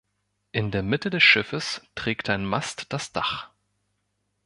[0.51, 3.49] In der Mitte des Schiffes trägt ein Mast das Dach.